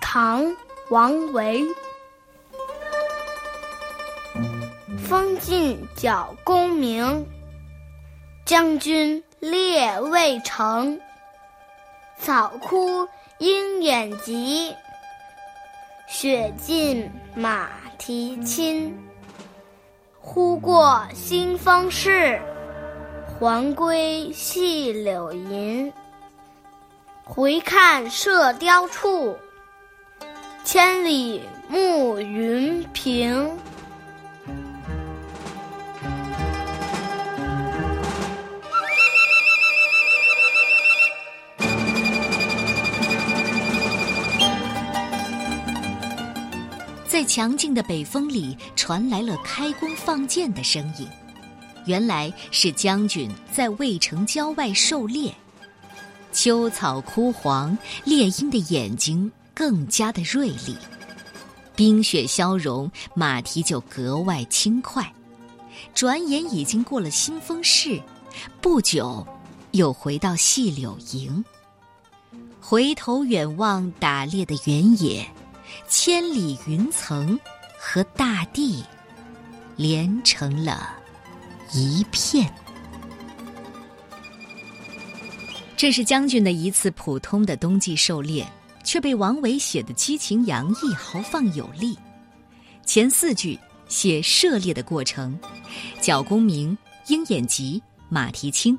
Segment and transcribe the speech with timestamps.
[0.00, 0.42] 唐·
[0.88, 1.62] 王维。
[5.06, 7.26] 风劲角弓鸣，
[8.46, 10.98] 将军列渭城。
[12.18, 13.06] 草枯
[13.36, 14.74] 鹰眼疾，
[16.08, 17.68] 雪尽马
[17.98, 18.98] 蹄轻。
[20.18, 22.40] 忽过新丰市，
[23.38, 25.92] 还归细柳营。
[27.32, 29.38] 回看射雕处，
[30.64, 33.48] 千里暮云平。
[47.06, 51.08] 在强劲的北风里，传来了开弓放箭的声音。
[51.86, 55.32] 原来是将军在渭城郊外狩猎。
[56.32, 60.76] 秋草枯黄，猎鹰的眼睛更加的锐利。
[61.74, 65.12] 冰雪消融，马蹄就格外轻快。
[65.94, 68.00] 转眼已经过了新丰市，
[68.60, 69.26] 不久，
[69.72, 71.44] 又回到细柳营。
[72.60, 75.26] 回头远望打猎的原野，
[75.88, 77.38] 千里云层
[77.78, 78.84] 和大地
[79.76, 80.94] 连成了
[81.72, 82.52] 一片。
[85.80, 88.46] 这是将军的一次普通的冬季狩猎，
[88.84, 91.96] 却被王维写的激情洋溢、豪放有力。
[92.84, 95.40] 前四句写射猎的过程，
[95.98, 98.78] 角弓鸣，鹰眼疾，马蹄轻，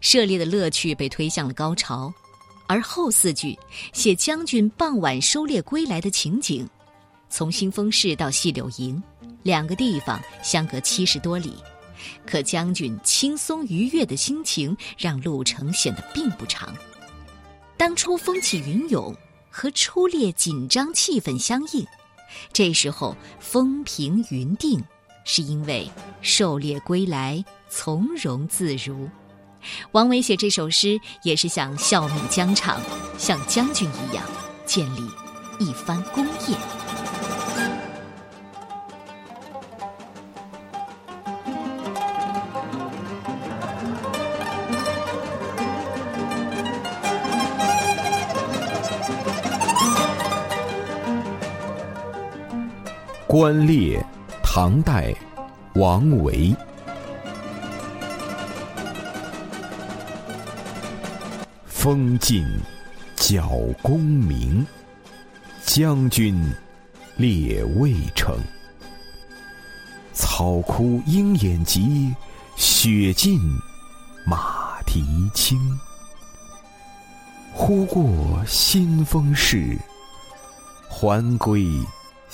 [0.00, 2.12] 射猎的乐趣被推向了高潮；
[2.66, 3.56] 而后四句
[3.92, 6.68] 写将军傍晚收猎归来的情景，
[7.30, 9.00] 从新丰市到细柳营，
[9.44, 11.54] 两个地方相隔七十多里。
[12.26, 16.74] 可将军轻松愉悦的心情，让路程显得并不长。
[17.76, 19.14] 当初风起云涌，
[19.50, 21.86] 和初猎紧张气氛相应。
[22.52, 24.82] 这时候风平云定，
[25.24, 25.90] 是因为
[26.20, 29.08] 狩猎归来从容自如。
[29.92, 32.80] 王维写这首诗，也是想效命疆场，
[33.18, 34.24] 像将军一样
[34.64, 35.02] 建立
[35.58, 37.01] 一番功业。
[53.32, 53.98] 观猎，
[54.42, 55.10] 唐代，
[55.76, 56.54] 王维。
[61.64, 62.46] 风劲，
[63.16, 63.48] 角
[63.80, 64.66] 弓鸣，
[65.64, 66.44] 将军
[67.16, 68.38] 猎渭城。
[70.12, 72.14] 草枯鹰眼疾，
[72.56, 73.40] 雪尽
[74.26, 75.58] 马蹄轻。
[77.54, 79.74] 忽过新丰市，
[80.86, 81.66] 还归。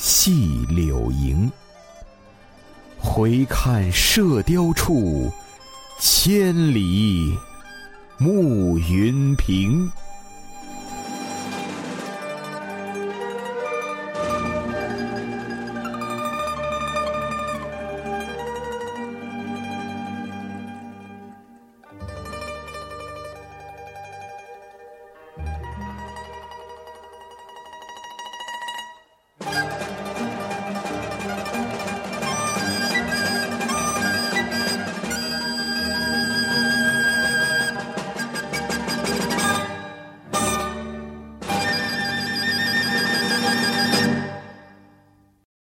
[0.00, 1.50] 细柳营，
[3.00, 5.28] 回看射雕处，
[5.98, 7.36] 千里
[8.16, 9.90] 暮云平。